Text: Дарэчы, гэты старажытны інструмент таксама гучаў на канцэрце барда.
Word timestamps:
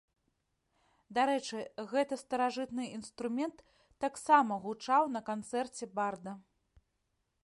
Дарэчы, 1.17 1.59
гэты 1.91 2.17
старажытны 2.21 2.83
інструмент 2.99 3.57
таксама 4.05 4.53
гучаў 4.67 5.03
на 5.17 5.21
канцэрце 5.29 5.83
барда. 6.01 6.33